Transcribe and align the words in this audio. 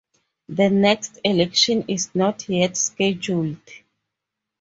The 0.49 0.71
next 0.71 1.19
election 1.23 1.85
is 1.87 2.15
not 2.15 2.49
yet 2.49 2.75
scheduled. 2.75 3.59